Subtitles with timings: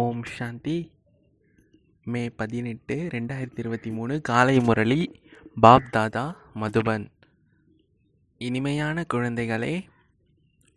[0.00, 0.76] ஓம் சாந்தி.
[2.12, 4.98] மே பதினெட்டு ரெண்டாயிரத்தி இருபத்தி மூணு காலை முரளி
[5.56, 6.24] பாப் தாதா
[6.62, 7.06] மதுபன்.
[8.40, 9.72] இனிமையான குழந்தைகளே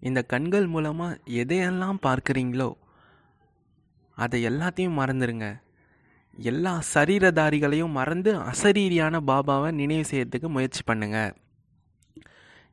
[0.02, 2.70] இந்த கண்கள் மூலமாக எதையெல்லாம் பார்க்குறீங்களோ
[4.18, 5.50] அதை எல்லாத்தையும் மறந்துடுங்க
[6.52, 11.36] எல்லா சரீரதாரிகளையும் மறந்து அசரீரியான பாபாவை நினைவு செய்யறதுக்கு முயற்சி பண்ணுங்கள்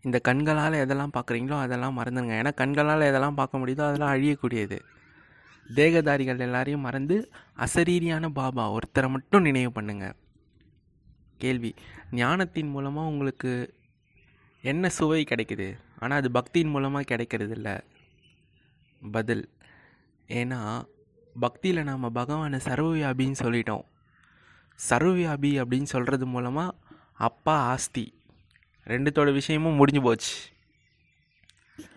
[0.06, 4.78] இந்த கண்களால் எதெல்லாம் பார்க்குறீங்களோ அதெல்லாம் மறந்துடுங்க ஏன்னா கண்களால் எதெல்லாம் பார்க்க முடியுதோ அதெல்லாம் அழியக்கூடியது.
[5.74, 10.14] தேகதாரிகள் எல்லாரையும் மறந்து அசரீரியான பாபா ஒருத்தரை மட்டும் நினைவு பண்ணுங்க.
[11.36, 11.74] கேள்வி.
[12.10, 13.74] ஞானத்தின் மூலமாக உங்களுக்கு
[14.60, 15.78] என்ன சுவை கிடைக்குது?
[15.98, 17.80] ஆனால் அது பக்தியின் மூலமாக கிடைக்கிறது இல்லை.
[19.10, 19.48] பதில்.
[20.28, 20.88] ஏன்னா
[21.40, 23.84] பக்தியில் நாம் பகவானை சர்வவியாபின்னு சொல்லிட்டோம்.
[24.90, 26.76] சர்வவியாபி அப்படின்னு சொல்கிறது மூலமாக
[27.14, 28.14] அப்பா ஆஸ்தி.
[28.86, 30.34] ரெண்டுத்தோட விஷயமும் முடிஞ்சு போச்சு.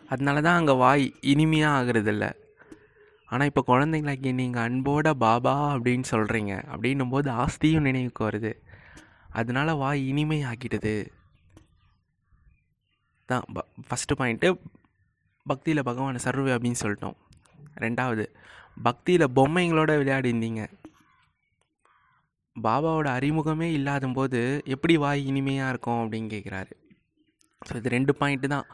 [0.08, 2.41] அதனால தான் அங்கே வாய் இனிமையாக ஆகிறதில்ல.
[3.32, 8.52] ஆனால் இப்போ குழந்தைங்களாக்கி நீங்கள் அன்போட பாபா அப்படின்னு சொல்கிறீங்க அப்படின்னும் போது ஆஸ்தியும் நினைவுக்கு வருது.
[9.40, 10.96] அதனால வாய் இனிமை ஆக்கிடுது
[13.30, 14.50] தான் ப ஃபஸ்ட்டு பாயிண்ட்டு
[15.46, 17.18] பக்தியில் பகவான் சர்வே அப்படின்னு சொல்லிட்டோம்.
[17.84, 18.26] ரெண்டாவது
[18.88, 20.62] பக்தியில் பொம்மைங்களோட விளையாடிருந்தீங்க.
[22.56, 24.40] பாபாவோட அறிமுகமே இல்லாத போது
[24.74, 26.74] எப்படி வாய் இனிமையாக இருக்கும் அப்படின்னு கேட்குறாரு
[27.68, 28.68] ஸோ இது ரெண்டு பாயிண்ட்டு தான்.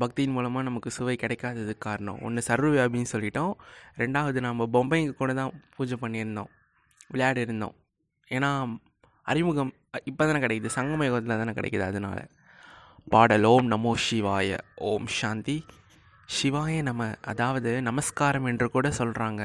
[0.00, 2.18] பக்தியின் மூலமாக நமக்கு சுவை கிடைக்காததுக்கு காரணம்.
[2.22, 3.52] ஒன்று சர்வவியாபின்னு சொல்லிட்டோம்.
[3.96, 6.50] ரெண்டாவது நம்ம பொம்மைங்க கூட தான் பூஜை பண்ணியிருந்தோம்.
[7.08, 7.74] விளையாடி இருந்தோம்
[8.28, 8.50] ஏன்னா
[9.22, 9.72] அறிமுகம்
[10.04, 10.68] இப்போ தானே கிடைக்குது.
[10.76, 12.22] சங்கம யுகத்தில் தானே கிடைக்குது அதனால்.
[13.08, 14.58] பாடல் ஓம் நமோ சிவாய
[14.90, 15.56] ஓம் சாந்தி.
[16.28, 19.42] சிவாய நம அதாவது நமஸ்காரம் என்று கூட சொல்கிறாங்க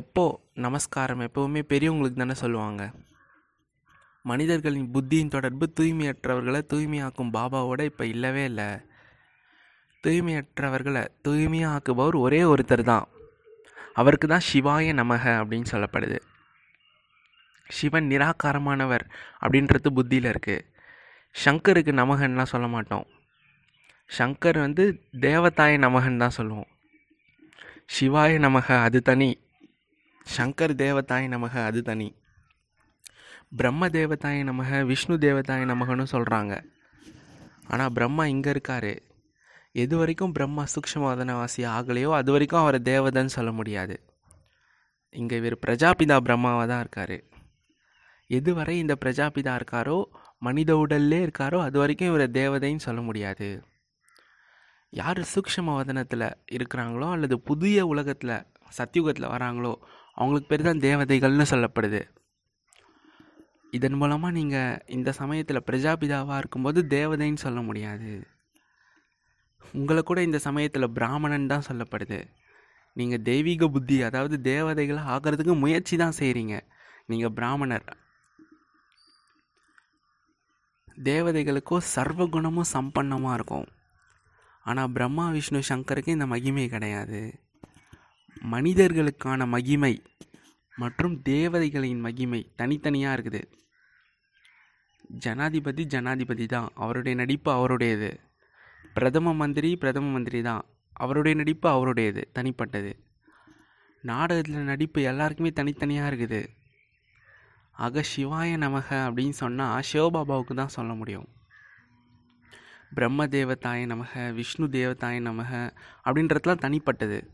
[0.00, 1.20] எப்போ நமஸ்காரம்?
[1.20, 2.82] எப்போவுமே பெரியவங்களுக்கு தானே சொல்லுவாங்க.
[4.24, 8.68] மனிதர்களின் புத்தியின் தொடர்பு தூய்மையற்றவர்களை தூய்மையாக்கும் பாபாவோட இப்போ இல்லவே இல்லை.
[10.04, 13.06] தூய்மையற்றவர்களை தூய்மையாக்குபவர் ஒரே ஒருத்தர் தான்.
[14.00, 16.18] அவருக்கு தான் சிவாய நமக அப்படின்னு சொல்லப்படுது.
[17.66, 19.04] சிவன் நிராகாரமானவர்
[19.42, 20.66] அப்படின்றது புத்தியில் இருக்குது
[21.34, 23.06] சங்கருக்கு நமகன்லாம் சொல்ல மாட்டோம்.
[24.18, 24.84] சங்கர் வந்து
[25.26, 26.70] தேவதாய நமகன் தான் சொல்லுவோம்.
[27.96, 29.30] சிவாய நமக அது தனி.
[30.26, 32.08] சங்கர் தேவதாய நமக அது தனி.
[33.56, 36.52] பிரம்ம தேவதாய நமக விஷ்ணு தேவதாய நமகன்னு சொல்கிறாங்க
[37.70, 38.92] ஆனால் பிரம்மா இங்கே இருக்கார்.
[39.74, 43.94] எது வரைக்கும் பிரம்மா சூக்ஷ்மவாதனவாசி ஆகலையோ அது வரைக்கும் அவரை தேவதன்னு சொல்ல முடியாது.
[45.14, 47.16] இங்கே இவர் பிரஜாபிதா பிரம்மாவாக தான் இருக்கார்.
[48.30, 49.98] எதுவரை இந்த பிரஜாபிதா இருக்காரோ
[50.38, 53.48] மனித உடல்லே இருக்காரோ அது வரைக்கும் இவரை தேவதைன்னு சொல்ல முடியாது.
[54.92, 58.34] யார் சூக்ஷ்ம வதனத்தில் இருக்கிறாங்களோ அல்லது புதிய உலகத்தில்
[58.78, 59.72] சத்தியுகத்தில் வராங்களோ
[60.16, 62.00] அவங்களுக்கு பேர் தான் தேவதைகள்னு சொல்லப்படுது.
[63.78, 68.10] இதன் மூலமாக நீங்கள் இந்த சமயத்தில் பிரஜாபிதாவாக இருக்கும்போது தேவதைன்னு சொல்ல முடியாது.
[69.78, 72.18] உங்களை கூட இந்த சமயத்தில் பிராமணன் தான் சொல்லப்படுது.
[72.96, 76.56] நீங்கள் தெய்வீக புத்தி அதாவது தேவதைகளை ஆகிறதுக்கு முயற்சி தான் செய்கிறீங்க
[77.10, 77.86] நீங்கள் பிராமணர்.
[81.04, 83.68] தேவதைகளுக்கோ சர்வ குணமும் சம்பன்னமாக இருக்கும்.
[84.64, 87.20] ஆனால் பிரம்மா விஷ்ணு சங்கருக்கு இந்த மகிமை கிடையாது.
[88.52, 89.94] மனிதர்களுக்கான மகிமை
[90.74, 93.42] மற்றும் தேவதைகளின் மகிமை தனித்தனியாக இருக்குது.
[95.24, 96.68] ஜனாதிபதி ஜனாதிபதி தான்.
[96.74, 98.10] அவருடைய நடிப்பு அவருடையது.
[98.94, 100.64] பிரதம மந்திரி பிரதம மந்திரி தான்.
[100.92, 102.98] அவருடைய நடிப்பு அவருடையது தனிப்பட்டது.
[104.02, 106.46] நாடகத்தில் நடிப்பு எல்லாருக்குமே தனித்தனியாக இருக்குது.
[107.72, 111.28] அக சிவாய நமக அப்படின்னு சொன்னால் சிவபாபாவுக்கு தான் சொல்ல முடியும்.
[112.94, 115.72] பிரம்ம தேவதாய நமக விஷ்ணு தேவதாய நமக
[116.04, 117.30] அப்படின்றதுலாம் தனிப்பட்டது.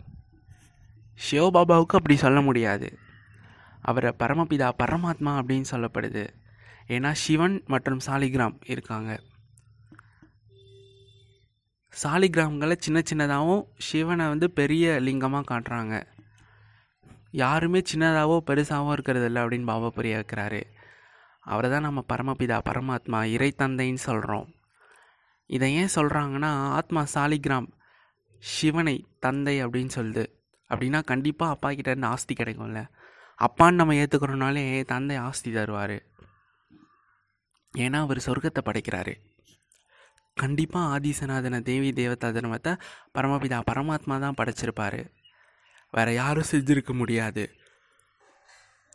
[1.31, 2.99] சிவபாபாவுக்கு அப்படி சொல்ல முடியாது.
[3.83, 6.29] அவரை பரமபிதா பரமாத்மா அப்படின்னு சொல்லப்படுது.
[6.89, 9.21] ஏன்னா சிவன் மற்றும் சாலிகிராம் இருக்காங்க.
[12.03, 15.95] சாலிகிராம்களை சின்ன சின்னதாகவும் சிவனை வந்து பெரிய லிங்கமாக காட்டுறாங்க.
[17.31, 20.61] யாருமே சின்னதாகவோ பெருசாகவோ இருக்கிறது இல்லை அப்படின்னு பாபா புரிய வைக்கிறாரு.
[21.41, 24.49] அவரை தான் நம்ம பரமபிதா பரமாத்மா இறை தந்தைன்னு சொல்கிறோம்
[25.47, 27.69] இதை ஏன் சொல்கிறாங்கன்னா ஆத்மா சாலிகிராம்
[28.43, 30.25] சிவனை தந்தை அப்படின்னு சொல்லுது.
[30.71, 32.81] அப்படின்னா கண்டிப்பாக அப்பா கிட்டேருந்து ஆஸ்தி கிடைக்கும்ல.
[33.39, 35.97] அப்பான்னு நம்ம ஏற்றுக்கிறோனாலே தந்தை ஆஸ்தி தருவார்.
[37.75, 39.15] ஏன்னா அவர் சொர்க்கத்தை படைக்கிறாரு.
[40.43, 42.73] கண்டிப்பாக ஆதிசநாதன தேவி தேவதா தர்மத்தை
[43.17, 45.01] பரமபிதா பரமாத்மா தான் படைச்சிருப்பார்.
[45.95, 47.45] வேறு யாரும் செஞ்சுருக்க முடியாது.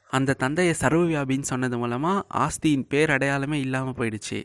[0.10, 4.40] அந்த தந்தையை சர்வவியாபின்னு சொன்னது மூலமாக ஆஸ்தியின் பேர் அடையாளமே இல்லாமல் போயிடுச்சு.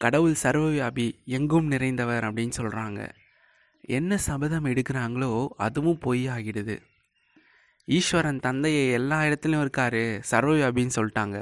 [0.00, 1.06] கடவுள் சர்வவியாபி
[1.38, 3.00] எங்கும் நிறைந்தவர் அப்படின்னு சொல்கிறாங்க
[3.96, 5.32] என்ன சபதம் எடுக்கிறாங்களோ
[5.66, 6.76] அதுவும் பொய் ஆகிடுது
[7.88, 11.38] ஈஸ்வரன் தந்தையை எல்லா இடத்துலையும் இருக்கார் சர்வவியாபின்னு சொல்லிட்டாங்க.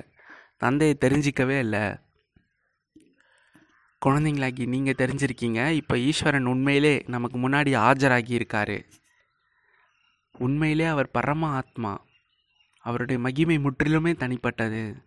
[0.65, 1.85] தந்தையை தெரிஞ்சிக்கவே இல்லை.
[4.07, 5.71] குழந்தைங்களாக்கி நீங்கள் தெரிஞ்சிருக்கீங்க.
[5.71, 8.85] இப்போ ஈஸ்வரன் உண்மையிலே நமக்கு முன்னாடி ஆஜராகி இருக்காரு.
[10.39, 12.07] உண்மையிலே அவர் பரம ஆத்மா
[12.79, 15.05] அவருடைய மகிமை முற்றிலுமே தனிப்பட்டது.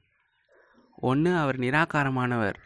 [0.96, 2.58] ஒன்று அவர் நிராகாரமானவர்.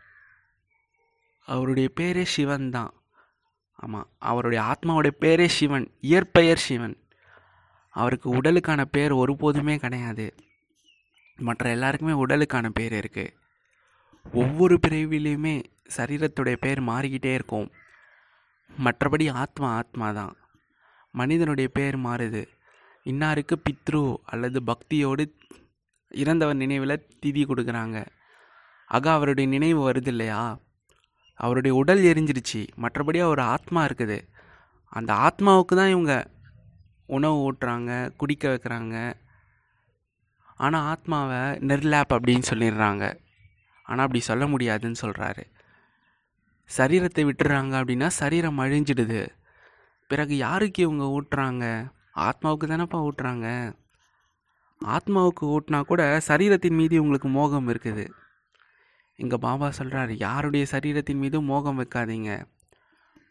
[1.45, 2.93] அவருடைய பேரே சிவன் தான்.
[3.75, 6.97] ஆமாம் அவருடைய ஆத்மாவுடைய பேரே சிவன் இயற்பெயர் சிவன்.
[7.89, 10.35] அவருக்கு உடலுக்கான பேர் ஒருபோதுமே கிடையாது.
[11.37, 13.43] மற்ற எல்லாருக்குமே உடலுக்கான பேர் இருக்குது
[14.33, 15.63] ஒவ்வொரு பிறவிலையுமே
[15.97, 17.71] சரீரத்துடைய பேர் மாறிக்கிட்டே இருக்கும்.
[18.85, 20.35] மற்றபடி ஆத்மா ஆத்மா தான்
[21.11, 22.45] மனிதனுடைய பேர் மாறுது.
[23.03, 25.33] இன்னாருக்கு பித்ரு அல்லது பக்தியோடு
[26.09, 28.05] இறந்தவர் நினைவில் திதி கொடுக்குறாங்க.
[28.85, 30.59] ஆக அவருடைய நினைவு வருது இல்லையா
[31.33, 32.67] அவருடைய உடல் எரிஞ்சிருச்சு.
[32.81, 34.27] மற்றபடி அவர் ஆத்மா இருக்குது.
[34.89, 36.27] அந்த ஆத்மாவுக்கு தான் இவங்க
[37.05, 39.13] உணவு ஊட்டுறாங்க குடிக்க வைக்கிறாங்க.
[40.55, 43.23] ஆனால் ஆத்மாவை நெர்லேப் அப்படின்னு சொல்லிடுறாங்க.
[43.87, 45.43] ஆனால் அப்படி சொல்ல முடியாதுன்னு சொல்கிறாரு
[46.69, 49.21] சரீரத்தை விட்டுறாங்க அப்படின்னா சரீரம் அழிஞ்சிடுது.
[50.09, 51.65] பிறகு யாருக்கு இவங்க ஊட்டுறாங்க?
[52.27, 53.47] ஆத்மாவுக்கு தானேப்பா ஊட்டுறாங்க?
[54.81, 58.05] ஆத்மாவுக்கு ஊட்டினா கூட சரீரத்தின் மீது உங்களுக்கு மோகம் இருக்குது.
[59.19, 62.31] எங்கள் பாபா சொல்கிறாரு யாருடைய சரீரத்தின் மீது மோகம் வைக்காதீங்க.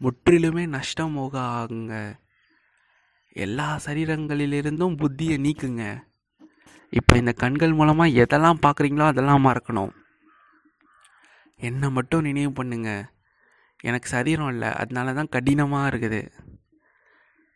[0.00, 1.94] முற்றிலுமே நஷ்டம் மோக ஆகுங்க
[3.44, 5.84] எல்லா சரீரங்களிலிருந்தும் புத்தியை நீக்குங்க.
[6.92, 9.92] இப்போ இந்த கண்கள் மூலமாக எதெல்லாம் பார்க்குறீங்களோ அதெல்லாம் மறக்கணும்
[11.64, 12.90] என்னை மட்டும் நினைவு பண்ணுங்க.
[13.80, 14.68] எனக்கு சரீரம் இல்லை.
[14.72, 16.20] அதனால தான் கடினமாக இருக்குது.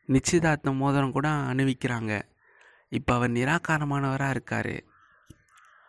[0.07, 2.23] நிச்சயதார்த்த மோதிரம் கூட அணிவிக்கிறாங்க.
[2.89, 4.75] இப்போ அவர் நிராகாரமானவராக இருக்கார்.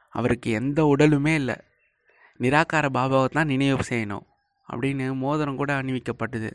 [0.10, 1.56] அவருக்கு எந்த உடலுமே இல்லை.
[2.40, 4.26] நிராகார பாபாவை தான் நினைவு செய்யணும்.
[4.72, 6.52] அப்படின்னு மோதிரம் கூட அணிவிக்கப்பட்டது.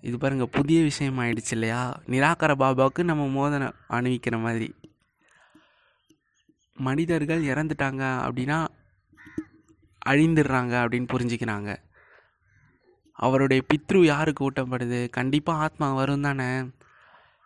[0.00, 2.00] இது பாருங்கள் புதிய விஷயம் ஆயிடுச்சு இல்லையா?
[2.06, 4.74] நிராகார பாபாவுக்கு நம்ம மோதிரம் அணிவிக்கிற மாதிரி.
[6.76, 8.66] மனிதர்கள் இறந்துட்டாங்க அப்படின்னா
[10.10, 11.70] அழிந்துடுறாங்க அப்படின்னு புரிஞ்சுக்கிறாங்க
[13.24, 14.98] அவருடைய பித்ரு யாருக்கு ஊட்டப்படுது?
[15.18, 16.48] கண்டிப்பாக ஆத்மா வரும் தானே.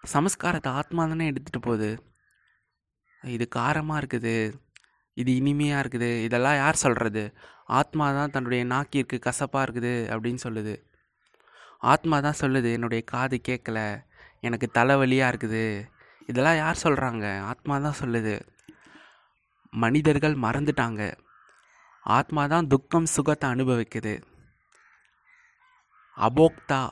[0.04, 1.90] சமஸ்காரத்தை ஆத்மா தானே எடுத்துகிட்டு போகுது.
[3.22, 4.34] இது காரமாக இருக்குது.
[5.20, 6.10] இது இனிமையாக இருக்குது.
[6.26, 7.22] இதெல்லாம் யார் சொல்கிறது
[7.78, 10.74] ஆத்மா தான் தன்னுடைய நாக்கிற்கு கசப்பாக இருக்குது அப்படின்னு சொல்லுது.
[11.92, 13.78] ஆத்மா தான் சொல்லுது என்னுடைய காது கேட்கல.
[14.48, 15.64] எனக்கு தலைவலியாக இருக்குது.
[16.30, 18.34] இதெல்லாம் யார் சொல்கிறாங்க ஆத்மா தான் சொல்லுது.
[19.84, 21.02] மனிதர்கள் மறந்துட்டாங்க.
[22.00, 24.22] ஆத்மா தான் துக்கம் சுகத்தை அனுபவிக்குது.
[26.16, 26.88] அபோக்தா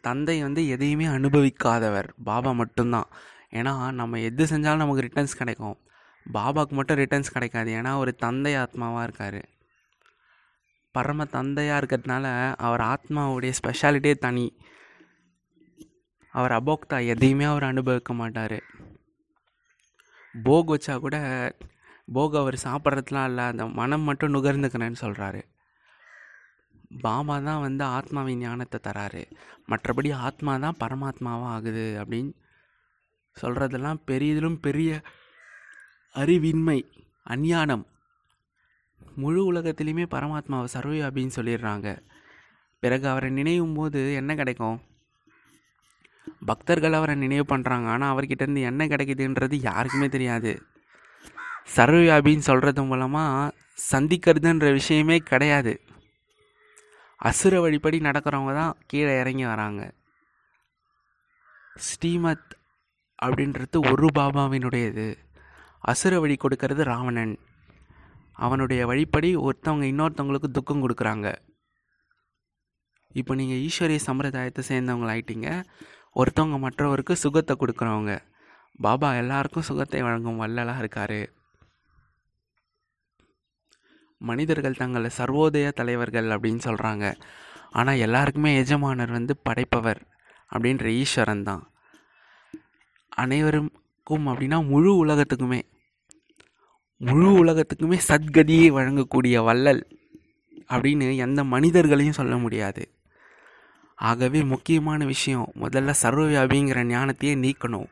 [0.00, 2.08] தந்தை வந்து எதையுமே அனுபவிக்காதவர்.
[2.24, 3.06] பாபா மட்டும்தான்.
[3.50, 5.78] ஏன்னா நம்ம எது செஞ்சாலும் நமக்கு ரிட்டர்ன்ஸ் கிடைக்கும்.
[6.32, 7.72] பாபாவுக்கு மட்டும் ரிட்டர்ன்ஸ் கிடைக்காது.
[7.72, 9.48] ஏன்னா ஒரு தந்தை ஆத்மாவாக இருக்கார்.
[10.90, 14.56] பரம தந்தையாக இருக்கிறதுனால அவர் ஆத்மாவுடைய ஸ்பெஷாலிட்டியே தனி.
[16.30, 18.62] அவர் அபோக்தா எதையுமே அவர் அனுபவிக்க மாட்டார்.
[20.44, 21.16] போக் வச்சா கூட
[22.16, 25.42] போக அவர் சாப்பிட்றதுலாம் இல்லை அந்த மனம் மட்டும் நுகர்ந்துக்கிறேன்னு சொல்கிறாரு
[27.04, 29.22] பாபா தான் வந்து ஆத்மாவின் ஞானத்தை தராரு.
[29.70, 32.32] மற்றபடி ஆத்மா தான் பரமாத்மாவாக ஆகுது அப்படின்னு
[33.36, 34.90] சொல்கிறதெல்லாம் பெரியதிலும் பெரிய
[36.14, 36.78] அறிவின்மை
[37.34, 37.84] அஞ்ஞானம்.
[39.22, 41.88] முழு உலகத்திலையுமே பரமாத்மாவை சர்வவியாபின்னு சொல்லிடுறாங்க.
[42.82, 44.78] பிறகு அவரை நினைவும் போது என்ன கிடைக்கும்?
[46.50, 50.52] பக்தர்கள் அவரை நினைவு பண்ணுறாங்க ஆனால் அவர்கிட்டேருந்து என்ன கிடைக்குதுன்றது யாருக்குமே தெரியாது.
[51.68, 53.52] சர்வவியாபின்னு சொல்கிறது மூலமாக
[53.92, 55.80] சந்திக்கிறதுன்ற விஷயமே கிடையாது.
[57.16, 59.94] அசுர வழிப்படி நடக்கிறவங்க தான் கீழே இறங்கி வராங்க.
[61.76, 62.50] ஸ்ரீமத்
[63.24, 65.16] அப்படின்றது ஒரு பாபாவினுடையது.
[65.78, 67.38] அசுர வழி கொடுக்கறது ராவணன்.
[68.32, 71.34] அவனுடைய வழிப்படி ஒருத்தவங்க இன்னொருத்தவங்களுக்கு துக்கம் கொடுக்குறாங்க.
[73.12, 75.48] இப்போ நீங்கள் ஈஸ்வரிய சம்பிரதாயத்தை சேர்ந்தவங்களாயிட்டீங்க.
[76.16, 78.20] ஒருத்தவங்க மற்றவருக்கு சுகத்தை கொடுக்குறவங்க.
[78.80, 81.20] பாபா எல்லாருக்கும் சுகத்தை வழங்கும் வல்லலாக இருக்கார்.
[84.30, 87.04] மனிதர்கள் தங்களை சர்வோதய தலைவர்கள் அப்படின்னு சொல்கிறாங்க
[87.70, 90.00] ஆனால் எல்லாருக்குமே எஜமானர் வந்து படைப்பவர்
[90.52, 91.62] அப்படின்ற ஈஸ்வரன் தான்.
[93.22, 95.60] அனைவருக்கும் அப்படின்னா முழு உலகத்துக்குமே
[97.00, 99.82] முழு உலகத்துக்குமே சத்கதியை வழங்கக்கூடிய வள்ளல்
[100.72, 102.82] அப்படின்னு எந்த மனிதர்களையும் சொல்ல முடியாது.
[103.98, 107.88] ஆகவே முக்கியமான விஷயம் முதல்ல சர்வவியாபிங்கிற ஞானத்தையே நீக்கணும்.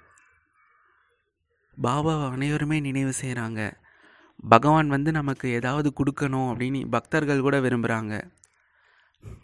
[1.76, 3.60] பாபாவை அனைவருமே நினைவு செய்கிறாங்க
[4.49, 8.32] பகவான் வந்து நமக்கு ஏதாவது கொடுக்கணும் அப்படின்னு பக்தர்கள் கூட விரும்புகிறாங்க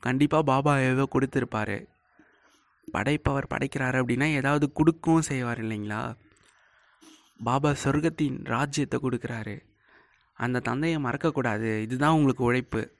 [0.00, 1.87] கண்டிப்பாக பாபா ஏதோ கொடுத்துருப்பாரு.
[2.93, 6.17] படைப்பவர் படைக்கிறாரு அப்படின்னா ஏதாவது கொடுக்கவும் செய்வார் இல்லைங்களா?
[7.45, 9.62] பாபா சொர்க்கத்தின் ராஜ்யத்தை கொடுக்குறாரு.
[10.33, 11.83] அந்த தந்தையை மறக்கக்கூடாது.
[11.83, 12.95] இதுதான் உங்களுக்கு உழைப்பு.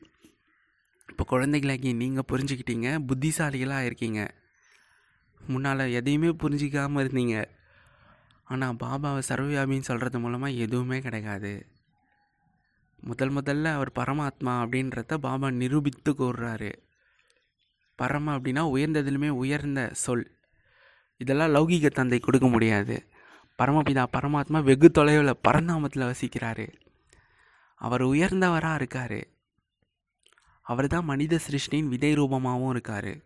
[1.09, 4.31] இப்போ குழந்தைகளாக்கி நீங்கள் புரிஞ்சுக்கிட்டீங்க புத்திசாலிகளாக இருக்கீங்க.
[5.41, 7.45] முன்னால் எதையுமே புரிஞ்சிக்காமல் இருந்தீங்க.
[8.45, 11.67] ஆனால் பாபாவை சர்வவியாபின்னு சொல்கிறது மூலமாக எதுவுமே கிடைக்காது.
[12.97, 16.75] முதல் முதல்ல அவர் பரமாத்மா அப்படின்றத பாபா நிரூபித்து கூறுறாரு.
[17.95, 20.38] பரம அப்படின்னா உயர்ந்ததிலுமே உயர்ந்த சொல்.
[21.17, 23.07] இதெல்லாம் லௌகீக தந்தை கொடுக்க முடியாது.
[23.62, 26.73] பரமபிதா பரமாத்மா வெகு தொலைவில் பரந்தாமத்தில் வசிக்கிறாரு.
[27.75, 29.26] அவர் உயர்ந்தவராக இருக்கார்.
[30.62, 33.17] அவர் தான் மனித சிருஷ்டியின் விதை ரூபமாகவும் இருக்கார்.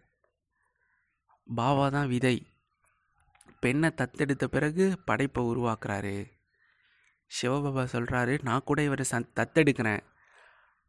[1.55, 2.47] பாபா தான் விதை.
[3.61, 6.40] பெண்ணை தத்தெடுத்த பிறகு படைப்பை உருவாக்குறாரு.
[7.31, 10.03] சிவபாபா சொல்கிறாரு நான் கூட இவரை சந் தத்தெடுக்கிறேன்.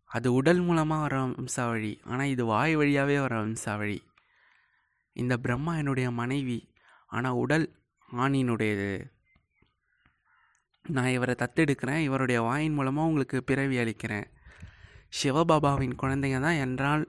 [0.05, 4.00] அது உடல் மூலமாக வர வம்சாவழி ஆனால் இது வாய் வழியாகவே வர வம்சாவழி
[5.15, 6.60] இந்த பிரம்மா என்னுடைய மனைவி.
[7.07, 7.65] ஆனால் உடல்
[8.10, 8.91] ஆணினுடையது.
[10.86, 12.01] நான் இவரை தத்தெடுக்கிறேன்.
[12.07, 14.27] இவருடைய வாயின் மூலமாக உங்களுக்கு பிறவி அளிக்கிறேன்.
[15.19, 17.03] சிவபாபாவின் குழந்தைங்க தான் என்றால்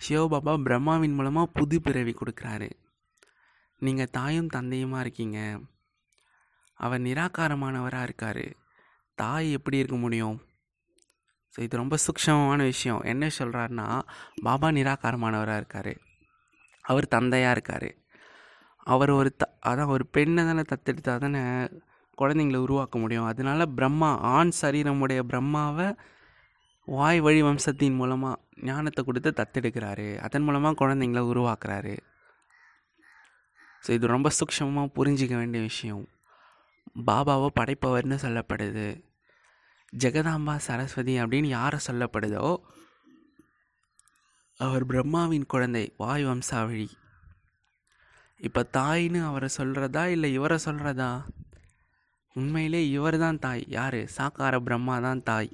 [0.00, 2.70] சிவபாபா பிரம்மாவின் மூலமாக புது பிறவி கொடுக்குறாரு.
[3.82, 5.38] நீங்கள் தாயும் தந்தையுமாக இருக்கீங்க?
[6.74, 8.44] அவர் நிராகாரமானவராக இருக்கார்.
[9.22, 10.36] தாய் எப்படி இருக்க முடியும்?
[11.52, 13.00] ஸோ இது ரொம்ப சூக்ஷமமான விஷயம்.
[13.12, 13.86] என்ன சொல்கிறாருன்னா
[14.46, 15.92] பாபா நிராகாரமானவராக இருக்கார்.
[16.84, 17.90] அவர் தந்தையாக இருக்கார்.
[18.92, 21.42] அவர் ஒரு த அதான் ஒரு பெண்ணை தானே தத்தெடுத்தா தானே
[22.18, 23.26] குழந்தைங்களை உருவாக்க முடியும்.
[23.32, 25.88] அதனால பிரம்மா ஆண் சரீரமுடைய பிரம்மாவை
[26.88, 28.36] வாய் வழி வம்சத்தின் மூலமாக
[28.68, 30.06] ஞானத்தை கொடுத்து தத்தெடுக்கிறாரு.
[30.26, 31.96] அதன் மூலமாக குழந்தைங்கள உருவாக்குறாரு.
[33.84, 36.04] ஸோ இது ரொம்ப சூக்ஷமாக புரிஞ்சிக்க வேண்டிய விஷயம்.
[37.08, 38.88] பாபாவை படைப்பவர்னு சொல்லப்படுது.
[39.92, 42.46] ஜெகதாம்பா சரஸ்வதி அப்படின்னு யாரை சொல்லப்படுதோ
[44.60, 46.88] அவர் பிரம்மாவின் குழந்தை வாய் வம்சாவழி.
[48.40, 51.10] இப்போ தாய்னு அவரை சொல்கிறதா இல்லை இவரை சொல்கிறதா
[52.36, 53.64] உண்மையிலே இவர் தான் தாய்.
[53.68, 54.00] யார்?
[54.16, 55.50] சாக்கார பிரம்மா தான் தாய்.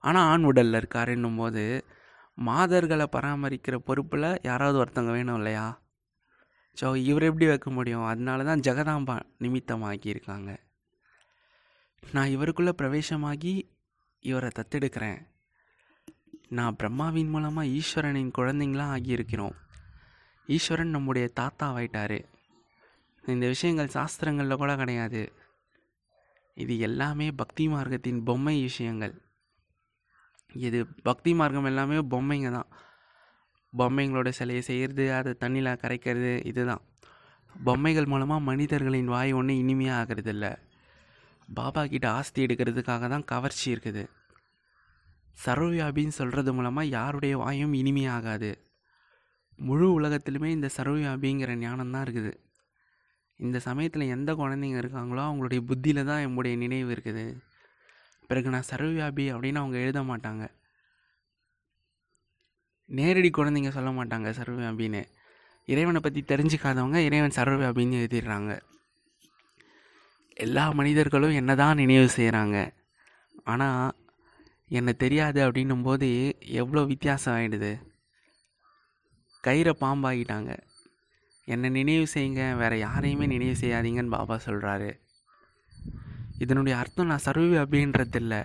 [0.00, 1.64] ஆனால் ஆண் உடலில் இருக்காருன்னும் போது
[2.38, 5.66] மாதர்களை பராமரிக்கிற பொறுப்பில் யாராவது ஒருத்தவங்க வேணும் இல்லையா?
[6.80, 8.04] ஸோ இவர் எப்படி வைக்க முடியும்?
[8.04, 10.50] அதனால தான் ஜெகதாம்பா நிமித்தமாக்கியிருக்காங்க.
[12.02, 13.52] நான் இவருக்குள்ளே பிரவேசமாகி
[14.20, 15.20] இவரை தத்தெடுக்கிறேன்.
[16.48, 19.56] நான் பிரம்மாவின் மூலமாக ஈஸ்வரனின் குழந்தைங்களாம் ஆகியிருக்கிறோம்.
[20.46, 22.24] ஈஸ்வரன் நம்முடைய தாத்தாவாயிட்டார்.
[23.24, 25.32] இந்த விஷயங்கள் சாஸ்திரங்களில் கூட கிடையாது.
[26.54, 29.14] இது எல்லாமே பக்தி மார்க்கத்தின் பொம்மை விஷயங்கள்.
[30.54, 32.70] இது பக்தி மார்க்கம் எல்லாமே பொம்மைங்க தான்.
[33.72, 36.82] பொம்மைங்களோட சிலையை செய்கிறது அதை தண்ணியில் கரைக்கிறது இதுதான்.
[37.64, 40.52] பொம்மைகள் மூலமாக மனிதர்களின் வாய் ஒன்று இனிமையாக ஆகிறது இல்லை
[41.56, 44.02] பாபா கிட்ட ஆஸ்தி எடுக்கிறதுக்காக தான் கவர்ச்சி இருக்குது.
[45.44, 48.50] சர்வவியாபின்னு சொல்கிறது மூலமாக யாருடைய வாயும் இனிமையாகாது.
[49.58, 52.32] முழு உலகத்திலுமே இந்த சர்வவியாபிங்கிற ஞானம் தான் இருக்குது.
[53.40, 57.24] இந்த சமயத்தில் எந்த குழந்தைங்க இருக்காங்களோ அவங்களுடைய புத்தியில் தான் என்னுடைய நினைவு இருக்குது.
[58.30, 60.44] பிறகு நான் சர்வவியாபி அப்படின்னு அவங்க எழுத மாட்டாங்க.
[62.98, 65.02] நேரடி குழந்தைங்க சொல்ல மாட்டாங்க சர்வவியாபின்னு.
[65.68, 68.52] இறைவனை பற்றி தெரிஞ்சுக்காதவங்க இறைவன் சர்வவியாபின்னு எழுதிடுறாங்க.
[70.38, 72.56] எல்லா மனிதர்களும் என்ன தான் நினைவு செய்கிறாங்க
[73.52, 73.94] ஆனால்
[74.70, 76.08] என்னை தெரியாது அப்படின்னும் போது
[76.60, 77.72] எவ்வளோ வித்தியாசம் ஆகிடுது
[79.44, 80.52] கயிறை பாம்பாகிட்டாங்க
[81.48, 84.90] என்னை நினைவு செய்யுங்க வேறு யாரையுமே நினைவு செய்யாதீங்கன்னு பாபா சொல்கிறாரு
[86.44, 88.40] இதனுடைய அர்த்தம் நான் சர்வ அப்படின்றது இல்லை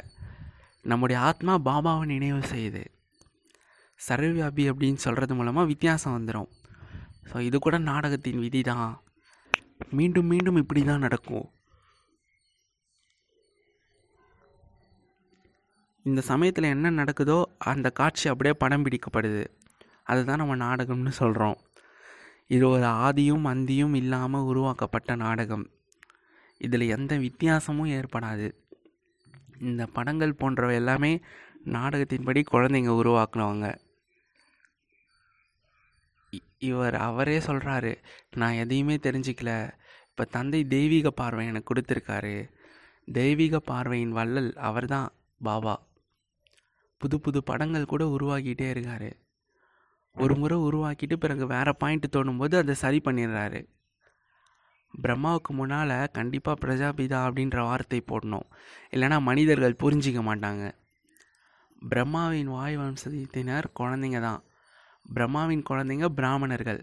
[0.91, 2.83] நம்முடைய ஆத்மா பாபாவை நினைவு செய்யுது.
[3.99, 6.49] சர்வவியாபி அப்படின்னு சொல்கிறது மூலமாக வித்தியாசம் வந்துடும்
[7.29, 8.89] ஸோ இது கூட நாடகத்தின் விதி தான்
[9.97, 11.45] மீண்டும் மீண்டும் இப்படி தான் நடக்கும்.
[16.03, 19.47] இந்த சமயத்தில் என்ன நடக்குதோ அந்த காட்சி அப்படியே படம் பிடிக்கப்படுது.
[20.03, 21.57] அதுதான் நம்ம நாடகம்னு சொல்கிறோம்
[22.47, 25.69] இது ஒரு ஆதியும் அந்தியும் இல்லாமல் உருவாக்கப்பட்ட நாடகம்.
[26.57, 28.51] இதில் எந்த வித்தியாசமும் ஏற்படாது.
[29.59, 31.21] இந்த படங்கள் போன்றவை எல்லாமே
[31.65, 33.75] நாடகத்தின்படி குழந்தைங்க உருவாக்குனவங்க.
[36.31, 38.03] இ- இவர் அவரே சொல்கிறாரு
[38.35, 39.71] நான் எதையுமே தெரிஞ்சிக்கல.
[40.09, 42.49] இப்போ தந்தை தெய்வீக பார்வை எனக்கு கொடுத்துருக்காரு.
[43.11, 45.09] தெய்வீக பார்வையின் வள்ளல் அவர்தான்
[45.43, 45.91] பாபா.
[47.03, 49.09] புது புது படங்கள் கூட உருவாக்கிட்டே இருக்காரு.
[50.15, 53.59] ஒரு முறை உருவாக்கிட்டு பிறகு வேறு பாயிண்ட் தோணும்போது அதை சரி பண்ணிடுறாரு.
[55.01, 58.47] பிரம்மாவுக்கு முன்னால் கண்டிப்பாக பிரஜாபிதா அப்படின்ற வார்த்தை போடணும்.
[58.91, 60.63] இல்லைன்னா மனிதர்கள் புரிஞ்சிக்க மாட்டாங்க.
[61.89, 64.41] பிரம்மாவின் வாய் வம்சத்தினர் குழந்தைங்க தான்.
[65.13, 66.81] பிரம்மாவின் குழந்தைங்க பிராமணர்கள்.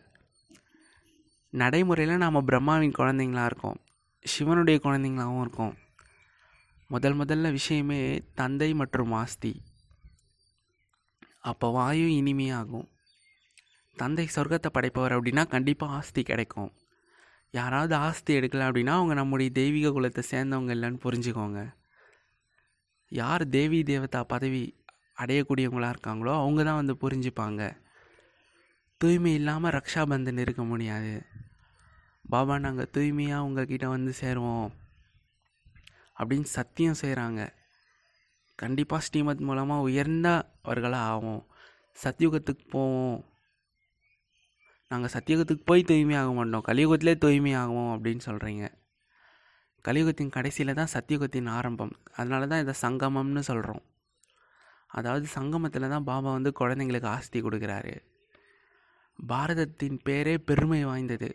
[1.50, 3.80] நடைமுறையில் நாம் பிரம்மாவின் குழந்தைங்களா இருக்கோம்.
[4.24, 5.74] சிவனுடைய குழந்தைங்களாகவும் இருக்கோம்.
[6.88, 8.00] முதல் முதல்ல விஷயமே
[8.34, 9.52] தந்தை மற்றும் ஆஸ்தி
[11.44, 12.88] அப்போ வாயு இனிமையாகும்.
[13.96, 16.70] தந்தை சொர்க்கத்தை படைப்பவர் அப்படின்னா கண்டிப்பாக ஆஸ்தி கிடைக்கும்.
[17.50, 21.60] யாராவது ஆஸ்தி எடுக்கலை அப்படின்னா அவங்க நம்முடைய தெய்வீக குலத்தை சேர்ந்தவங்க இல்லைன்னு புரிஞ்சுக்கோங்க.
[23.12, 24.62] யார் தேவி தேவதா பதவி
[25.18, 27.62] அடையக்கூடியவங்களாக இருக்காங்களோ அவங்க தான் வந்து புரிஞ்சுப்பாங்க.
[29.00, 31.14] தூய்மை இல்லாமல் ரக்ஷாபந்தன் இருக்க முடியாது.
[32.30, 34.68] பாபா நாங்கள் தூய்மையாக உங்ககிட்ட வந்து சேருவோம்
[36.20, 37.40] அப்படின்னு சத்தியம் செய்கிறாங்க
[38.62, 41.42] கண்டிப்பாக ஸ்ரீமத் மூலமாக உயர்ந்தவர்களாக ஆகும்
[42.02, 43.20] சத்தியுகத்துக்கு போவோம்.
[44.90, 46.66] நாங்கள் சத்தியுகத்துக்கு போய் தூய்மையாக மாட்டோம்.
[46.68, 48.66] கலியுகத்திலே தூய்மையாகுவோம் அப்படின்னு சொல்கிறீங்க
[49.84, 51.94] கலியுகத்தின் கடைசியில் தான் சத்தியுகத்தின் ஆரம்பம்.
[52.18, 53.82] அதனால தான் இதை சங்கமம்னு சொல்கிறோம்
[54.98, 57.94] அதாவது சங்கமத்தில் தான் பாபா வந்து குழந்தைங்களுக்கு ஆஸ்தி கொடுக்குறாரு.
[59.18, 61.28] பாரதத்தின் பேரே பெருமை வாய்ந்தது.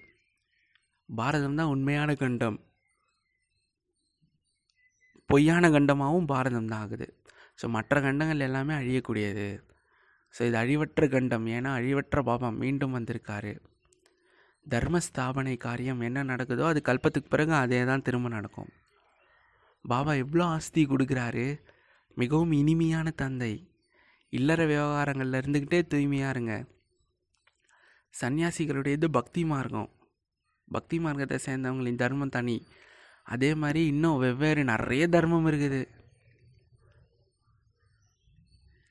[1.09, 2.57] பாரதம் தான் உண்மையான கண்டம்.
[5.29, 7.07] பொய்யான கண்டமாகவும் பாரதம் தான் ஆகுது
[7.59, 9.47] ஸோ மற்ற கண்டங்கள் எல்லாமே அழியக்கூடியது.
[10.35, 11.45] ஸோ இது அழிவற்ற கண்டம்.
[11.57, 13.53] ஏன்னா அழிவற்ற பாபா மீண்டும் வந்திருக்காரு.
[14.65, 18.71] தர்ம ஸ்தாபனை காரியம் என்ன நடக்குதோ அது கல்பத்துக்கு பிறகு அதே தான் திரும்ப நடக்கும்.
[19.85, 21.47] பாபா எவ்வளோ ஆஸ்தி கொடுக்குறாரு?
[22.21, 23.53] மிகவும் இனிமையான தந்தை.
[24.33, 26.53] இல்லற விவகாரங்களில் இருந்துக்கிட்டே தூய்மையாக இருங்க.
[28.13, 29.89] சன்னியாசிகளுடையது பக்தி மார்க்கம்.
[30.67, 32.57] பக்தி மார்க்கத்தை சேர்ந்தவங்களின் தர்மம் தனி.
[33.27, 35.81] அதே மாதிரி இன்னும் வெவ்வேறு நிறைய தர்மம் இருக்குது.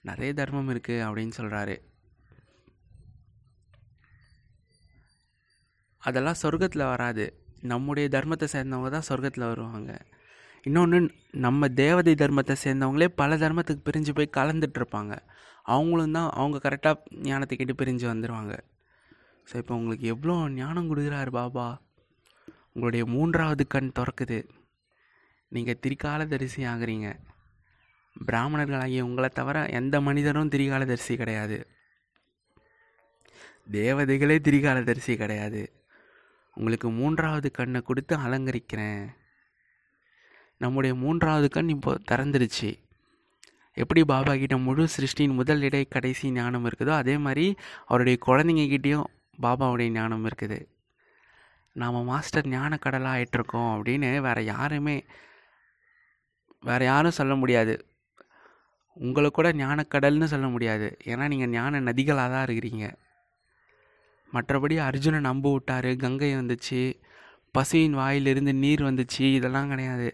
[0.04, 1.76] நிறைய தர்மம் இருக்குது அப்படின்னு சொல்கிறாரு
[6.02, 7.24] அதெல்லாம் சொர்க்கத்தில் வராது.
[7.72, 9.92] நம்முடைய தர்மத்தை சேர்ந்தவங்க தான் சொர்க்கத்தில் வருவாங்க.
[10.66, 10.98] இன்னொன்று
[11.46, 15.14] நம்ம தேவதை தர்மத்தை சேர்ந்தவங்களே பல தர்மத்துக்கு பிரிஞ்சு போய் கலந்துட்ருப்பாங்க
[15.74, 16.96] அவங்களும் தான் அவங்க கரெக்டாக
[17.28, 18.54] ஞானத்தை கேட்டு பிரிஞ்சு வந்துடுவாங்க
[19.48, 21.66] ஸோ இப்போ உங்களுக்கு எவ்வளோ ஞானம் கொடுக்குறாரு பாபா?
[22.76, 24.48] உங்களுடைய மூன்றாவது கண் திறக்குது.
[25.48, 27.18] நீங்கள் திரிகால தரிசி ஆகுறீங்க.
[28.26, 31.66] பிராமணர்களாகிய உங்களை தவிர எந்த மனிதரும் திரிகால தரிசி கிடையாது.
[33.70, 35.72] தேவதைகளே திரிகால தரிசி கிடையாது.
[36.54, 39.06] உங்களுக்கு மூன்றாவது கண்ணை கொடுத்து அலங்கரிக்கிறேன்.
[40.58, 42.78] நம்முடைய மூன்றாவது கண் இப்போ திறந்துருச்சு.
[43.72, 49.04] எப்படி பாபா கிட்ட முழு சிருஷ்டியின் முதல் இடை கடைசி ஞானம் இருக்குதோ அதே மாதிரி அவருடைய குழந்தைங்க கிட்டேயும்
[49.42, 50.73] பாபாவுடைய ஞானம் இருக்குது.
[51.76, 55.04] நாம் மாஸ்டர் ஞானக்கடலாக ஆகிட்டுருக்கோம் அப்படின்னு வேறு யாருமே
[56.62, 57.74] வேறு யாரும் சொல்ல முடியாது.
[58.96, 60.96] உங்களை கூட ஞானக்கடல்னு சொல்ல முடியாது.
[61.04, 62.86] ஏன்னா நீங்கள் ஞான நதிகளாக தான் இருக்கிறீங்க.
[64.32, 66.80] மற்றபடி அர்ஜுனன் நம்ப விட்டார் கங்கை வந்துச்சு
[67.52, 70.08] பசுவின் வாயிலிருந்து நீர் வந்துச்சு இதெல்லாம் கிடையாது.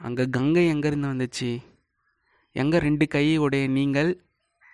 [0.00, 1.50] அங்கே கங்கை எங்கேருந்து வந்துச்சு?
[2.52, 4.10] எங்கே ரெண்டு கை உடைய நீங்கள்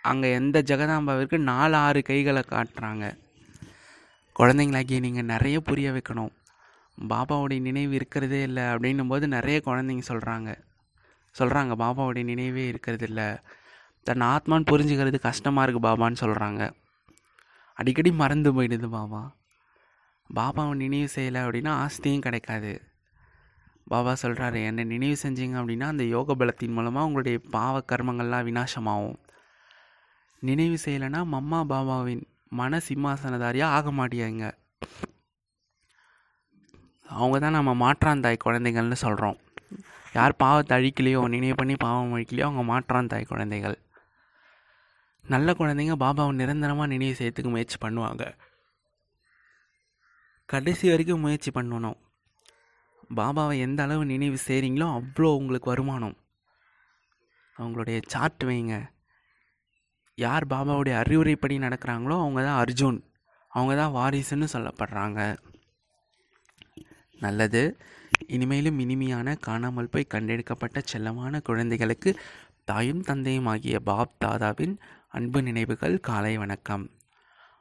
[0.05, 3.05] அங்கே எந்த ஜெகதாம்பாவிற்கு நாலு ஆறு கைகளை காட்டுறாங்க.
[4.41, 6.33] குழந்தைங்களாகிய நீங்கள் நிறைய புரிய வைக்கணும்.
[7.13, 10.51] பாபாவுடைய நினைவு இருக்கிறதே இல்லை அப்படின்னும் போது நிறைய குழந்தைங்க சொல்கிறாங்க
[11.39, 13.27] சொல்கிறாங்க பாபாவுடைய நினைவே இருக்கிறது இல்லை.
[14.07, 16.63] தன் ஆத்மான்னு புரிஞ்சுக்கிறது கஷ்டமாக இருக்குது பாபான்னு சொல்கிறாங்க
[17.79, 19.21] அடிக்கடி மறந்து போயிடுது பாபா.
[20.31, 22.73] பாபாவை நினைவு செய்யலை அப்படின்னா ஆஸ்தியும் கிடைக்காது.
[23.93, 29.19] பாபா சொல்கிறாரு என்னை நினைவு செஞ்சீங்க அப்படின்னா அந்த யோக பலத்தின் மூலமாக உங்களுடைய பாவ கர்மங்கள்லாம் வினாசமாகும்
[30.43, 32.25] நினைவு செய்யலைன்னா மம்மா பாபாவின்
[32.59, 34.45] மன சிம்மாசனதாரியாக ஆக மாட்டியாங்க.
[37.19, 39.39] அவங்க தான் நம்ம மாற்றாந்தாய் குழந்தைகள்னு சொல்கிறோம்
[40.17, 43.77] யார் பாவத்தை அழிக்கலையோ நினைவு பண்ணி பாவம் அழிக்கலையோ அவங்க மாற்றாந்தாய் குழந்தைகள்.
[45.33, 48.25] நல்ல குழந்தைங்க பாபாவை நிரந்தரமாக நினைவு செய்யறதுக்கு முயற்சி பண்ணுவாங்க.
[50.53, 51.99] கடைசி வரைக்கும் முயற்சி பண்ணணும்.
[53.19, 56.17] பாபாவை எந்த அளவு நினைவு செய்கிறீங்களோ அவ்வளோ உங்களுக்கு வருமானம்.
[57.57, 58.75] அவங்களுடைய சார்ட் வைங்க.
[60.15, 63.01] யார் பாபாவுடைய அறிவுரைப்படி நடக்கிறாங்களோ அவங்க தான் அர்ஜுன்.
[63.49, 65.37] அவங்க தான் வாரிசுன்னு சொல்லப்படுறாங்க.
[67.19, 67.77] நல்லது.
[68.27, 72.21] இனிமேலும் இனிமையான காணாமல் போய் கண்டெடுக்கப்பட்ட செல்லமான குழந்தைகளுக்கு
[72.65, 74.77] தாயும் தந்தையும் ஆகிய பாப் தாதாவின்
[75.09, 76.91] அன்பு நினைவுகள் காலை வணக்கம்.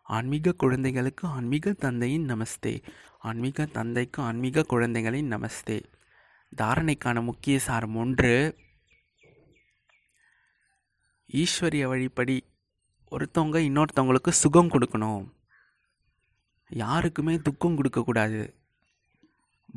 [0.03, 2.83] ஆன்மீக குழந்தைகளுக்கு ஆன்மீக தந்தையின் நமஸ்தே.
[3.19, 5.83] ஆன்மீக தந்தைக்கு ஆன்மீக குழந்தைகளின் நமஸ்தே.
[6.57, 8.55] தாரணைக்கான முக்கிய சாரம் ஒன்று
[11.33, 12.37] ஈஸ்வரிய வழிப்படி
[13.11, 15.23] ஒருத்தவங்க இன்னொருத்தவங்களுக்கு சுகம் கொடுக்கணும்.
[16.69, 18.55] யாருக்குமே துக்கம் கொடுக்கக்கூடாது.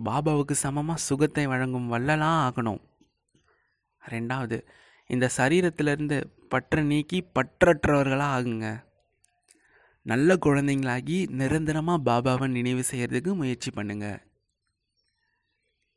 [0.04, 2.80] பாபாவுக்கு சமமாக சுகத்தை வழங்கும் வல்லலாம் ஆகணும்.
[4.02, 4.58] ரெண்டாவது
[5.06, 8.84] இந்த சரீரத்திலிருந்து பற்ற நீக்கி பற்றற்றவர்களாக ஆகுங்க.
[10.02, 14.20] நல்ல குழந்தைங்களாகி நிரந்தரமாக பாபாவை நினைவு செய்கிறதுக்கு முயற்சி பண்ணுங்கள்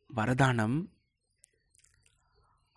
[0.10, 0.78] வரதானம்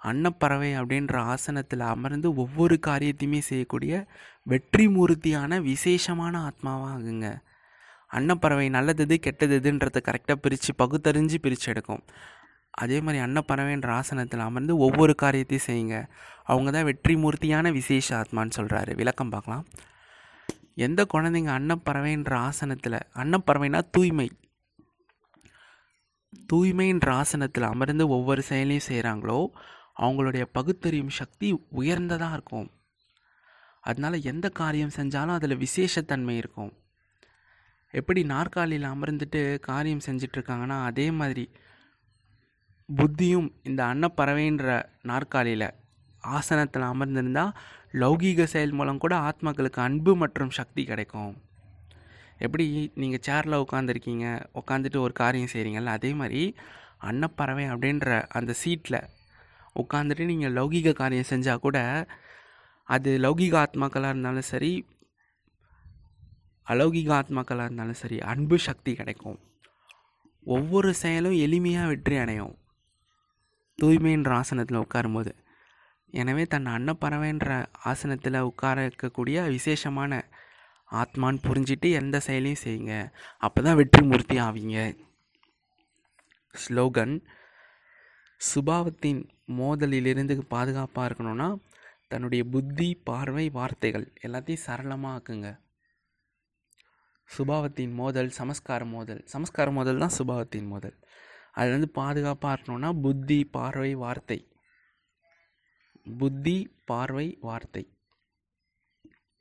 [0.03, 4.07] அன்னப்பறவை அப்படின்ற ஆசனத்தில் அமர்ந்து ஒவ்வொரு காரியத்தையுமே செய்யக்கூடிய
[4.43, 7.29] வெற்றி மூர்த்தியான விசேஷமான ஆத்மாவாக ஆகுங்க.
[8.07, 12.03] அன்னப்பறவை நல்லது எது கெட்டது எதுன்றதை கரெக்டாக பிரித்து பகுத்தறிஞ்சு பிரித்து எடுக்கும்.
[12.71, 15.97] அதே மாதிரி அன்னப்பறவைன்ற ஆசனத்தில் அமர்ந்து ஒவ்வொரு காரியத்தையும் செய்யுங்க.
[16.45, 19.65] அவங்க தான் வெற்றி மூர்த்தியான விசேஷ ஆத்மான்னு சொல்கிறாரு விளக்கம் பார்க்கலாம்.
[20.75, 24.29] எந்த குழந்தைங்க அன்னப்பறவைன்ற ஆசனத்தில் அன்னப்பறவைனா தூய்மை.
[26.53, 29.41] தூய்மைன்ற ஆசனத்தில் அமர்ந்து ஒவ்வொரு செயலையும் செய்கிறாங்களோ
[29.99, 31.49] அவங்களுடைய பகுத்தறியும் சக்தி
[31.81, 32.69] உயர்ந்ததாக இருக்கும்.
[33.81, 36.73] அதனால் எந்த காரியம் செஞ்சாலும் அதில் விசேஷத்தன்மை இருக்கும்.
[37.95, 41.45] எப்படி நாற்காலியில் அமர்ந்துட்டு காரியம் செஞ்சிட்ருக்காங்கன்னா அதே மாதிரி
[42.89, 44.67] புத்தியும் இந்த அன்னப்பறவைன்ற
[45.03, 45.69] நாற்காலியில்
[46.25, 47.53] ஆசனத்தில் அமர்ந்திருந்தால்
[47.93, 51.35] லௌகீக செயல் மூலம் கூட ஆத்மாக்களுக்கு அன்பு மற்றும் சக்தி கிடைக்கும்.
[52.39, 54.27] எப்படி நீங்கள் சேரில் உட்காந்துருக்கீங்க
[54.61, 56.43] உட்காந்துட்டு ஒரு காரியம் செய்கிறீங்கல்ல அதே மாதிரி
[57.11, 59.01] அன்னப்பறவை அப்படின்ற அந்த சீட்டில்
[59.83, 61.79] உட்காந்துட்டு நீங்கள் லௌகிக காரியம் செஞ்சால் கூட
[62.89, 64.73] அது லௌகிக ஆத்மாக்களாக இருந்தாலும் சரி
[66.67, 69.39] அலௌகிக ஆத்மாக்களாக இருந்தாலும் சரி அன்பு சக்தி கிடைக்கும்.
[70.47, 72.55] ஒவ்வொரு செயலும் எளிமையாக வெற்றி அடையும்.
[73.79, 75.33] தூய்மைன்ற ஆசனத்தில் உட்காரும்போது.
[76.11, 77.49] எனவே தன் அன்னப்பறவைன்ற
[77.85, 80.21] ஆசனத்தில் உட்கார இருக்கக்கூடிய விசேஷமான
[80.91, 82.95] ஆத்மான்னு புரிஞ்சிட்டு எந்த செயலையும் செய்யுங்க.
[83.39, 84.79] அப்போ தான் வெற்றி மூர்த்தி ஆவீங்க.
[86.55, 87.15] ஸ்லோகன்
[88.41, 89.21] சுபாவத்தின்
[89.59, 91.49] மோதலிலிருந்து பாதுகாப்பாக இருக்கணும்னா
[92.09, 95.49] தன்னுடைய புத்தி பார்வை வார்த்தைகள் எல்லாத்தையும் சரளமாக ஆக்குங்க.
[97.37, 99.23] சுபாவத்தின் மோதல் சமஸ்கார மோதல்.
[99.33, 100.97] சமஸ்கார மோதல் தான் சுபாவத்தின் மோதல்.
[101.55, 104.39] அதுலேருந்து பாதுகாப்பாக இருக்கணும்னா புத்தி பார்வை வார்த்தை.
[106.19, 107.85] புத்தி பார்வை வார்த்தை.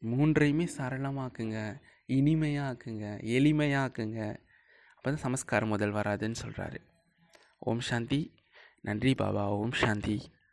[0.02, 1.60] மூன்றையுமே சரளமாக்குங்க
[2.18, 3.06] இனிமையாக்குங்க
[3.36, 4.20] எளிமையாக்குங்க
[4.96, 6.80] அப்போ தான் சமஸ்கார முதல் வராதுன்னு சொல்கிறாரு
[7.60, 8.20] ஓம் சாந்தி.
[8.88, 9.44] நன்றி பாபா.
[9.52, 10.16] ஓம் சாந்தி.